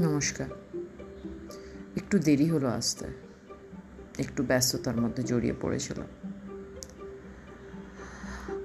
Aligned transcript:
নমস্কার। 0.00 0.46
একটু 1.96 2.18
দেরি 2.18 2.50
হলো 2.50 2.68
আসতে। 2.68 3.06
একটু 4.18 4.42
ব্যস্ততার 4.42 4.96
মধ্যে 4.96 5.22
জড়িয়ে 5.22 5.54
পড়েছিল 5.60 6.02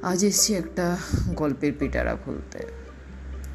আজ 0.03 0.25
এসছি 0.25 0.55
একটা 0.55 0.97
গল্পের 1.35 1.73
পিটারা 1.79 2.15
খুলতে 2.15 2.59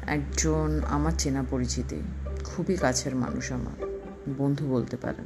একজন 0.07 0.81
আমার 0.89 1.11
চেনা 1.17 1.43
পরিচিতি, 1.49 2.01
খুবই 2.43 2.75
কাছের 2.75 3.15
মানুষ 3.15 3.51
আমার, 3.51 3.99
বন্ধু 4.37 4.67
বলতে 4.67 4.97
পারেন। 4.97 5.25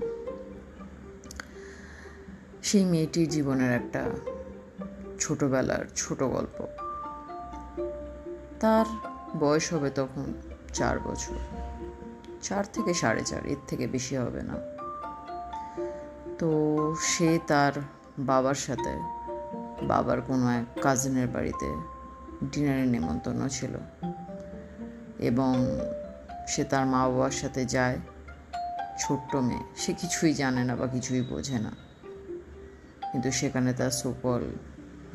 সেই 2.64 2.86
মেয়েটির 2.86 3.30
জীবনের 3.30 3.72
একটা 3.72 4.10
ছোটবেলার 5.20 5.86
ছোট 5.96 6.24
গল্প। 6.24 6.66
তার 8.60 8.86
বয়স 9.39 9.74
হবে 9.74 9.89
তখন 9.89 10.33
চার 10.74 11.00
বছর। 11.00 11.36
চার 12.42 12.64
থেকে 12.74 12.94
সাড়ে 12.94 13.24
চার, 13.24 13.46
এর 13.46 13.57
থেকে 13.68 13.88
বেশি 13.88 14.18
হবে 14.18 14.42
না। 14.42 14.54
তো 16.38 16.50
সে 17.02 17.39
তার 17.48 17.71
বাবার 18.20 18.56
সাথে, 18.56 19.00
বাবার 19.86 20.21
কোনো 20.21 20.50
এক 20.50 20.82
কাজিনের 20.82 21.28
বাড়িতে 21.28 21.82
ডিনারের 22.52 22.88
নেমন্তন্ন 22.88 23.48
ছিল 23.48 23.76
এবং 25.20 25.79
সে 26.48 26.64
তার 26.64 26.86
মা 26.86 27.10
বাবার 27.10 27.32
সাথে 27.32 27.66
যায়, 27.66 28.00
ছোট্ট 29.00 29.36
মেয়ে। 29.36 29.60
সে 29.76 29.93
কিছুই 29.93 30.34
জানে 30.34 30.64
না 30.64 30.76
বা 30.76 30.88
কিছুই 30.88 31.21
বোঝে 31.21 31.60
না। 31.60 31.71
কিন্তু 33.12 33.31
সেখানে 33.31 33.73
তার 33.73 33.92
সুকল 33.92 34.44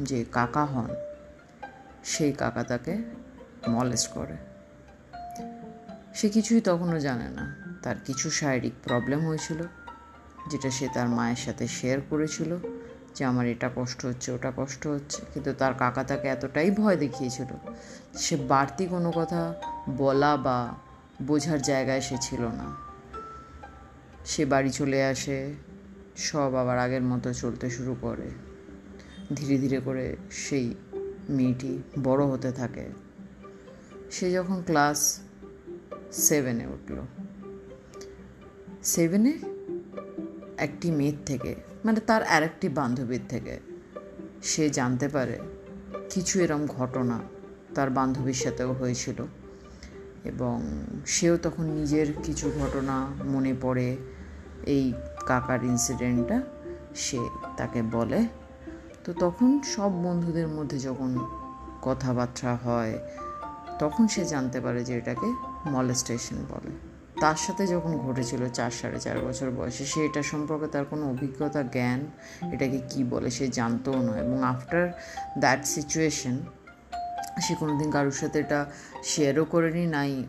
যে 0.00 0.24
কাকা 0.32 0.64
হন, 0.64 0.88
সেই 2.04 2.32
কাকা 2.32 2.64
তাকে 2.64 2.98
মলেস্ট 3.68 4.08
করে। 4.08 4.49
সে 6.14 6.28
কিছুই 6.28 6.60
তখনও 6.60 7.00
জানে 7.00 7.28
না। 7.28 7.56
তার 7.82 7.96
কিছু 8.04 8.30
শারীরিক 8.30 8.72
প্রবলেম 8.82 9.26
হয়েছিল, 9.26 9.62
যেটা 10.50 10.70
সে 10.70 10.88
তার 10.94 11.08
মায়ের 11.08 11.36
সাথে 11.36 11.68
শেয়ার 11.68 11.98
করেছিল, 12.10 12.56
যে 13.14 13.24
আমার 13.24 13.46
এটা 13.46 13.70
কষ্ট 13.76 14.06
হচ্ছে, 14.06 14.32
ওটা 14.32 14.52
কষ্ট 14.56 14.86
হচ্ছে। 14.86 15.22
কিন্তু 15.34 15.52
তার 15.52 15.74
কাকা 15.74 16.04
তাকে 16.04 16.28
এতটাই 16.28 16.70
ভয় 16.70 16.96
দেখিয়েছিল, 16.96 17.68
সে 18.14 18.36
বাড়তি 18.36 18.86
কোনো 18.86 19.12
কথা 19.14 19.54
বলা 19.90 20.36
বা 20.36 20.74
বোঝার 21.22 21.62
জায়গায় 21.62 22.00
সে 22.00 22.16
ছিল 22.20 22.40
না। 22.40 22.76
সে 24.24 24.44
বাড়ি 24.44 24.70
চলে 24.70 25.04
আসে, 25.04 25.54
সব 26.16 26.54
আবার 26.54 26.78
আগের 26.78 27.02
মতো 27.02 27.32
চলতে 27.32 27.70
শুরু 27.70 27.96
করে। 28.00 28.30
ধীরে 29.34 29.58
ধীরে 29.58 29.80
করে 29.80 30.16
সেই 30.30 30.74
মেয়েটি 31.28 31.82
বড় 32.02 32.24
হতে 32.24 32.52
থাকে। 32.52 32.88
সে 34.10 34.32
যখন 34.32 34.62
ক্লাস 34.62 35.20
সেভেনে 36.12 36.66
উঠল। 36.66 36.98
সেভেনে 38.82 39.38
একটি 40.58 40.90
মেয়ের 40.90 41.12
থেকে 41.26 41.54
মানে 41.84 42.00
তার 42.00 42.22
আর 42.22 42.42
একটি 42.42 42.68
বান্ধবীর 42.68 43.20
থেকে, 43.28 43.60
সে 44.42 44.70
জানতে 44.70 45.08
পারে 45.08 45.38
কিছু 46.10 46.40
এরম 46.40 46.66
ঘটনা 46.66 47.20
তার 47.74 47.90
বান্ধবীর 47.90 48.34
সাথেও 48.34 48.72
হয়েছিল 48.72 49.26
এবং 50.24 50.62
সেও 51.06 51.36
তখন 51.36 51.64
নিজের 51.64 52.06
কিছু 52.22 52.50
ঘটনা 52.60 53.06
মনে 53.24 53.54
পড়ে। 53.62 53.96
এই 54.66 54.92
কাকার 55.26 55.64
ইনসিডেন্টটা 55.64 56.42
সে 56.94 57.18
তাকে 57.56 57.82
বলে। 57.82 58.24
তো 59.04 59.12
তখন 59.12 59.60
সব 59.62 60.02
বন্ধুদের 60.02 60.48
মধ্যে 60.48 60.78
যখন 60.78 61.18
কথাবার্তা 61.82 62.54
হয়, 62.54 62.98
তখন 63.78 64.08
সে 64.08 64.24
জানতে 64.24 64.60
পারে 64.60 64.84
যে 64.84 64.94
এটাকে 64.98 65.49
মলেস্টেশন 65.66 66.36
বলে। 66.48 66.70
তার 67.20 67.36
সাথে 67.36 67.66
যখন 67.66 67.98
ঘটেছিল 67.98 68.48
চার 68.48 68.70
সাড়ে 68.70 69.00
চার 69.00 69.18
বছর 69.18 69.50
বয়সে, 69.50 69.86
সে 69.86 70.04
এটা 70.04 70.22
সম্পর্কে 70.22 70.66
তার 70.66 70.84
কোনো 70.84 71.10
অভিজ্ঞতা, 71.10 71.62
জ্ঞান, 71.62 72.06
এটাকে 72.52 72.80
কি 72.88 73.04
বলে 73.04 73.30
সে 73.30 73.48
জানতও 73.48 74.02
না। 74.02 74.18
এবং 74.18 74.44
আফটার 74.44 74.92
দ্যাট 75.38 75.66
সিচুয়েশন 75.66 76.38
সে 77.42 77.54
কোনো 77.54 77.78
দিন 77.78 77.90
কারোর 77.90 78.10
সাথে 78.10 78.38
এটা 78.38 78.66
শেয়ারও 79.04 79.44
করেনি, 79.44 79.86
নাই 79.86 80.24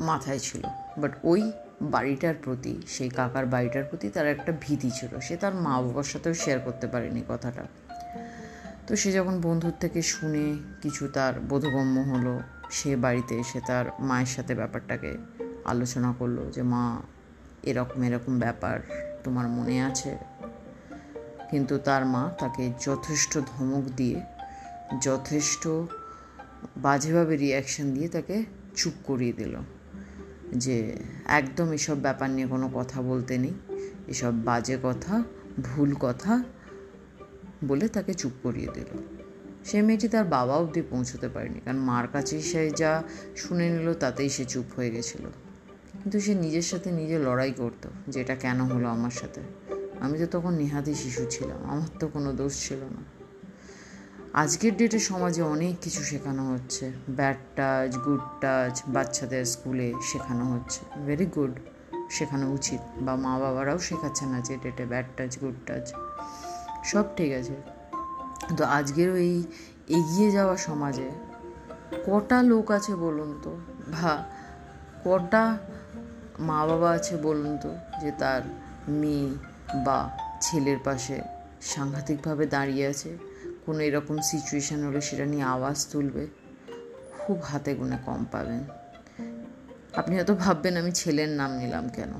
মাথায় 0.00 0.38
ছিল। 0.38 0.62
বাট 0.98 1.12
ওই 1.24 1.52
বাড়িটার 1.82 2.34
প্রতি, 2.42 2.82
সেই 2.86 3.08
কাকার 3.08 3.46
বাড়িটার 3.46 3.84
প্রতি 3.84 4.08
তার 4.08 4.26
একটা 4.26 4.52
ভীতি 4.60 4.90
ছিল। 4.90 5.20
সে 5.20 5.36
তার 5.36 5.54
মা 5.54 5.80
বাবার 5.80 6.02
সাথেও 6.02 6.34
শেয়ার 6.34 6.60
করতে 6.60 6.86
পারেনি 6.86 7.22
কথাটা। 7.28 7.64
তো 8.86 8.96
সে 8.96 9.12
যখন 9.12 9.40
বন্ধুর 9.40 9.72
থেকে 9.80 10.02
শুনে 10.02 10.56
কিছু 10.82 11.08
তার 11.08 11.40
বোধগম্য 11.40 12.00
হলো 12.00 12.40
সে 12.72 12.96
বাড়িতে 12.96 13.34
এসে 13.38 13.60
তার 13.60 13.84
মায়ের 14.00 14.26
সাথে 14.26 14.54
ব্যাপারটাকে 14.54 15.16
আলোচনা 15.64 16.14
করল 16.18 16.50
যে, 16.50 16.62
মা, 16.62 17.02
এরকম 17.62 18.02
এরকম 18.02 18.38
ব্যাপার 18.38 18.80
তোমার 19.24 19.48
মনে 19.48 19.84
আছে? 19.84 20.18
কিন্তু 21.50 21.78
তার 21.78 22.06
মা 22.06 22.30
তাকে 22.38 22.72
যথেষ্ট 22.80 23.38
ধমক 23.38 23.82
দিয়ে, 23.96 24.20
যথেষ্ট 25.00 25.68
বাজেভাবে 26.76 27.36
রিয়াকশান 27.36 27.94
দিয়ে 27.94 28.08
তাকে 28.08 28.44
চুপ 28.76 28.92
করিয়ে 29.04 29.32
দিল 29.32 29.56
যে, 30.54 30.96
একদম 31.24 31.72
এসব 31.72 31.96
ব্যাপার 32.00 32.30
নিয়ে 32.30 32.46
কোনো 32.46 32.70
কথা 32.74 33.02
বলতে 33.02 33.38
নেই, 33.38 33.54
এসব 34.08 34.32
বাজে 34.44 34.78
কথা, 34.82 35.22
ভুল 35.62 35.94
কথা 36.00 36.42
বলে 37.64 37.88
তাকে 37.88 38.14
চুপ 38.14 38.32
করিয়ে 38.42 38.68
দিল। 38.74 39.21
সে 39.64 39.82
মেয়েটি 39.82 40.08
তার 40.08 40.24
বাবা 40.24 40.54
অবধি 40.56 40.82
পৌঁছতে 40.82 41.28
পারেনি, 41.28 41.60
কারণ 41.64 41.78
মার 41.78 42.06
কাছে 42.12 42.42
সে 42.42 42.70
যা 42.70 43.02
শুনে 43.36 43.70
নিল 43.70 43.94
তাতেই 43.94 44.28
সে 44.28 44.44
চুপ 44.44 44.64
হয়ে 44.76 44.90
গেছিল। 44.90 45.24
কিন্তু 46.02 46.20
সে 46.20 46.34
নিজের 46.34 46.62
সাথে 46.62 46.92
নিজে 46.92 47.18
লড়াই 47.18 47.52
করতো 47.52 47.88
যে 48.08 48.20
এটা 48.20 48.34
কেন 48.34 48.60
হলো 48.60 48.88
আমার 48.88 49.10
সাথে? 49.10 49.40
আমি 50.00 50.18
তো 50.18 50.26
তখন 50.26 50.54
নেহাতি 50.54 50.94
শিশু 50.94 51.26
ছিলাম, 51.30 51.70
আমার 51.70 51.88
তো 51.98 52.08
কোনো 52.08 52.32
দোষ 52.32 52.68
ছিল 52.68 52.78
না। 52.78 53.02
আজকের 54.32 54.76
ডেটে 54.76 54.98
সমাজে 54.98 55.42
অনেক 55.42 55.74
কিছু 55.80 56.02
শেখানো 56.02 56.52
হচ্ছে। 56.52 56.92
ব্যাড 57.10 57.36
টাচ 57.56 57.96
গুড 57.96 58.20
টাচ 58.40 58.82
বাচ্চাদের 58.88 59.44
স্কুলে 59.44 59.92
শেখানো 60.02 60.44
হচ্ছে। 60.52 60.80
ভেরি 61.06 61.26
গুড 61.26 61.52
শেখানো 62.10 62.52
উচিত। 62.52 62.80
বা 63.00 63.16
মা 63.16 63.38
বাবারাও 63.38 63.78
শেখাচ্ছে 63.78 64.26
না 64.26 64.40
যে 64.40 64.56
ডেটে 64.62 64.84
ব্যাড 64.86 65.04
টাচ 65.16 65.38
গুড 65.38 65.54
টাচ 65.66 65.92
সব 66.84 67.04
ঠিক 67.16 67.32
আছে। 67.32 67.71
তো 68.56 68.64
আজকের 68.64 69.16
এই 69.16 69.44
এগিয়ে 69.88 70.30
যাওয়া 70.30 70.56
সমাজে 70.56 71.10
কটা 72.06 72.42
লোক 72.42 72.70
আছে 72.70 72.94
বলুন 72.94 73.38
তো? 73.42 73.56
বা 73.92 74.24
কটা 75.04 75.58
মা 76.38 76.66
বাবা 76.66 76.90
আছে 76.90 77.16
বলুন 77.16 77.58
তো 77.62 77.74
যে 78.00 78.12
তার 78.18 78.42
মেয়ে 78.88 79.30
বা 79.84 80.10
ছেলের 80.40 80.78
পাশে 80.84 81.20
সাংঘাতিকভাবে 81.60 82.46
দাঁড়িয়ে 82.46 82.86
আছে? 82.86 83.18
কোনো 83.66 83.80
এরকম 83.80 84.18
সিচুয়েশান 84.18 84.84
হলে 84.84 85.00
সেটা 85.00 85.24
নিয়ে 85.24 85.42
আওয়াজ 85.42 85.86
তুলবে? 85.92 86.26
খুব 87.18 87.40
হাতে 87.42 87.74
গুনে 87.74 87.98
কম 88.06 88.24
পাবেন। 88.32 88.64
আপনি 89.96 90.16
হয়তো 90.16 90.34
ভাববেন, 90.34 90.76
আমি 90.76 90.92
ছেলের 90.92 91.28
নাম 91.28 91.56
নিলাম 91.56 91.88
কেন? 91.88 92.12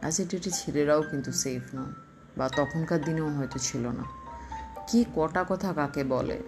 অ্যাজ 0.00 0.20
এ 0.20 0.24
ডেটে 0.24 0.50
ছেলেরাও 0.50 1.02
কিন্তু 1.02 1.32
সেফ 1.32 1.62
নয় 1.74 1.92
বা 2.36 2.48
তখনকার 2.48 3.04
দিনেও 3.04 3.28
হয়তো 3.28 3.58
ছিল 3.58 3.86
না। 3.86 4.25
কি 4.86 5.04
কটা 5.14 5.44
কথা 5.48 5.72
কাকে 5.72 6.04
বলে? 6.04 6.38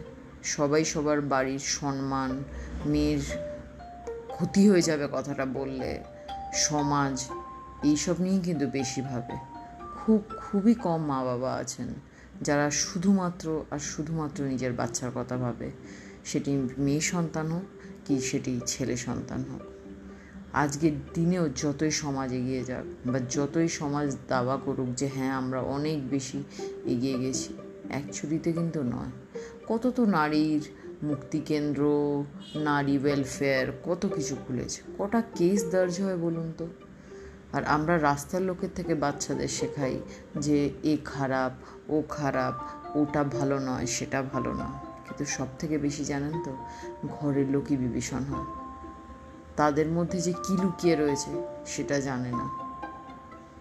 সবাই 0.42 0.84
সবার 0.84 1.20
বাড়ির 1.20 1.58
সম্মান, 1.58 2.44
মেয়ের 2.86 3.18
ক্ষতি 4.28 4.70
হয়ে 4.70 4.82
যাবে 4.82 5.08
কথাটা 5.12 5.44
বললে। 5.44 6.04
সমাজ 6.54 7.28
এইসব 7.84 8.20
নিয়েই 8.20 8.40
কিন্তু 8.40 8.66
বেশি 8.66 9.02
ভাবে। 9.02 9.34
খুব, 9.96 10.22
খুবই 10.36 10.74
কম 10.74 11.04
মা 11.04 11.24
বাবা 11.24 11.54
আছেন 11.54 11.86
যারা 12.42 12.70
শুধুমাত্র 12.70 13.64
আর 13.70 13.78
শুধুমাত্র 13.78 14.44
নিজের 14.44 14.72
বাচ্চার 14.72 15.10
কথা 15.14 15.36
ভাবে। 15.36 15.70
সেটি 16.24 16.68
মেয়ে 16.78 17.00
সন্তান 17.00 17.46
হোক 17.46 17.62
কি 18.04 18.20
সেটি 18.20 18.60
ছেলে 18.66 18.96
সন্তান 18.96 19.44
হোক। 19.52 19.60
আজকের 20.52 20.92
দিনেও 21.14 21.48
যতই 21.48 21.90
সমাজ 21.90 22.32
এগিয়ে 22.32 22.64
যাক 22.64 23.08
বা 23.08 23.18
যতই 23.30 23.68
সমাজ 23.68 24.16
দাবা 24.28 24.56
করুক 24.56 24.88
যে 24.96 25.08
হ্যাঁ 25.14 25.32
আমরা 25.32 25.60
অনেক 25.60 26.10
বেশি 26.10 26.44
এগিয়ে 26.84 27.18
গেছি। 27.18 27.67
অ্যাকচুয়ালিতে 27.88 28.52
কিন্তু 28.52 28.82
নয়। 28.82 29.10
কত 29.66 29.86
তো 29.86 30.04
নারীর 30.04 30.68
মুক্তিকেন্দ্র, 31.02 31.82
নারী 32.54 32.98
ওয়েলফেয়ার 32.98 33.66
কত 33.84 34.06
কিছু 34.06 34.36
খুলেছে। 34.46 34.82
কটা 34.98 35.22
কেস 35.34 35.70
দর্জ 35.70 36.00
হয় 36.00 36.16
বলুন 36.16 36.52
তো? 36.58 36.66
আর 37.52 37.64
আমরা 37.64 38.00
রাস্তার 38.00 38.42
লোকের 38.42 38.68
থেকে 38.74 38.94
বাচ্চাদের 38.94 39.48
শেখাই 39.48 40.00
যে 40.36 40.70
এ 40.82 40.96
খারাপ, 41.04 41.52
ও 41.90 42.02
খারাপ, 42.08 42.54
ওটা 42.96 43.24
ভালো 43.24 43.58
নয়, 43.58 43.86
সেটা 43.86 44.22
ভালো 44.22 44.52
নয়। 44.52 44.78
কিন্তু 45.04 45.24
সব 45.24 45.46
থেকে 45.58 45.78
বেশি 45.78 46.04
জানেন 46.04 46.42
তো, 46.44 46.56
ঘরের 47.08 47.50
লোকই 47.50 47.76
বিভীষণ 47.76 48.24
হয়। 48.24 48.44
তাদের 49.56 49.86
মধ্যে 49.86 50.20
যে 50.20 50.32
কী 50.32 50.56
লুকিয়ে 50.62 50.96
রয়েছে, 50.96 51.46
সেটা 51.66 52.00
জানে 52.00 52.30
না। 52.30 52.67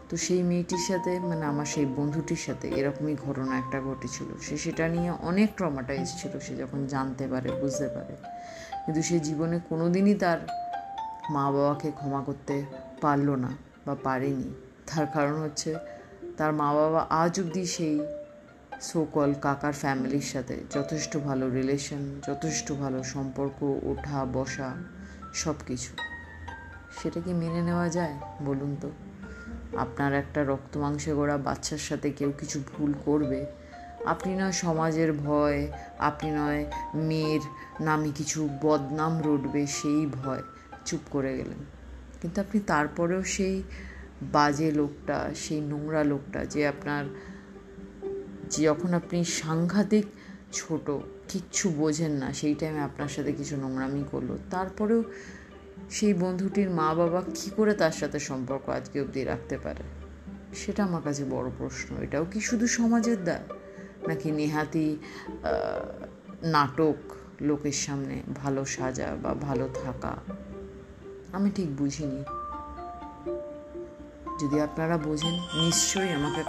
তো 0.09 0.18
সেই 0.18 0.44
মেয়েটির 0.44 0.83
সাথে 0.88 1.19
মানে 1.19 1.45
আমার 1.45 1.65
সেই 1.65 1.86
বন্ধুটির 1.86 2.36
সাথে 2.36 2.68
এরকমই 2.68 3.15
ঘটনা 3.15 3.57
একটা 3.57 3.81
ঘটেছিল। 3.81 4.38
সে 4.42 4.57
সেটা 4.57 4.88
নিয়ে 4.88 5.12
অনেক 5.21 5.56
ট্রমাটাইজ 5.56 6.21
ছিল, 6.21 6.39
সে 6.39 6.56
যখন 6.56 6.86
জানতে 6.86 7.27
পারে, 7.27 7.51
বুঝতে 7.51 7.88
পারে। 7.88 8.15
কিন্তু 8.86 9.01
সে 9.01 9.19
জীবনে 9.19 9.59
কোনো 9.69 9.89
দিনই 9.89 10.13
তার 10.13 10.39
মা 11.30 11.51
বাবাকে 11.51 11.92
ক্ষমা 11.92 12.24
করতে 12.24 12.65
পারল 13.01 13.36
না 13.36 13.51
বা 13.86 13.95
পারেনি। 14.04 14.50
তার 14.88 15.07
কারণ 15.07 15.42
হচ্ছে, 15.42 15.75
তার 16.38 16.54
মা 16.54 16.74
বাবা 16.74 17.06
আজ 17.09 17.39
অবধি 17.39 17.65
সেই 17.65 18.00
সোকল 18.81 19.33
কাকার 19.33 19.74
ফ্যামিলির 19.74 20.21
সাথে 20.21 20.63
যথেষ্ট 20.71 21.18
ভালো 21.18 21.50
রিলেশন 21.50 22.21
যথেষ্ট 22.27 22.71
ভালো 22.71 23.04
সম্পর্ক 23.04 23.63
ওঠা 23.63 24.25
বসা 24.25 24.75
সব 25.33 25.56
কিছু 25.68 25.92
সেটা 27.04 27.19
কি 27.19 27.33
মেনে 27.33 27.62
নেওয়া 27.62 27.89
যায়? 27.89 28.15
বলুন 28.45 28.77
তো। 28.81 28.92
আপনার 29.75 30.14
একটা 30.14 30.44
রক্ত 30.44 30.78
মাংসে 30.78 31.14
গড়া 31.14 31.38
বাচ্চার 31.38 31.78
সাথে 31.78 32.12
কেউ 32.12 32.34
কিছু 32.38 32.62
ভুল 32.74 32.94
করবে, 33.06 33.46
আপনি 34.06 34.36
নয় 34.36 34.52
সমাজের 34.52 35.14
ভয়, 35.14 35.68
আপনি 36.00 36.31
নয় 36.31 36.66
মেয়ের 36.96 37.40
নামে 37.81 38.12
কিছু 38.16 38.50
বদনাম 38.62 39.19
রটবে 39.19 39.68
সেই 39.68 40.06
ভয়। 40.06 40.42
চুপ 40.86 41.00
করে 41.10 41.38
গেলেন। 41.38 41.58
কিন্তু 42.22 42.42
আপনি 42.42 42.60
তারপরেও 42.60 43.24
সেই 43.24 43.64
বাজে 44.22 44.72
লোকটা, 44.72 45.30
সেই 45.36 45.62
নোংরা 45.62 46.04
লোকটা 46.04 46.46
যে 46.46 46.68
আপনার, 46.68 47.06
যে 48.50 48.64
যখন 48.64 48.94
আপনি 48.94 49.24
সাংঘাতিক 49.24 50.06
ছোট, 50.54 50.90
কিচ্ছু 51.28 51.69
বোঝেন 51.69 52.12
না, 52.12 52.34
সেই 52.34 52.56
টাইমে 52.56 52.80
আপনার 52.80 53.08
সাথে 53.08 53.31
কিছু 53.31 53.58
নোংরামি 53.58 54.04
করল। 54.12 54.38
তারপরেও 54.52 55.04
সেই 55.89 56.13
বন্ধুটির 56.13 56.69
মা 56.69 56.94
বাবা 56.94 57.21
কী 57.35 57.51
করে 57.56 57.74
তার 57.74 57.91
সাথে 57.91 58.19
সম্পর্ক 58.19 58.69
আজকে 58.69 59.01
অবধি 59.01 59.24
রাখতে 59.24 59.57
পারে? 59.57 59.83
সেটা 60.56 60.83
আমার 60.83 61.01
কাছে 61.01 61.25
বড় 61.25 61.50
প্রশ্ন। 61.57 62.01
এটাও 62.01 62.25
কি 62.25 62.39
শুধু 62.39 62.68
সমাজের 62.68 63.24
দায় 63.24 63.44
নাকি 64.07 64.31
নেহাতি 64.31 64.97
নাটক 66.44 66.95
লোকের 67.41 67.71
সামনে 67.71 68.21
ভালো 68.35 68.65
সাজা 68.65 69.15
বা 69.24 69.33
ভালো 69.33 69.69
থাকা? 69.74 70.15
আমি 71.33 71.50
ঠিক 71.56 71.75
বুঝিনি। 71.75 72.23
যদি 74.41 74.59
আপনারা 74.62 74.97
বোঝেন, 74.97 75.33
নিশ্চয়ই 75.33 76.12
আমাকে 76.12 76.44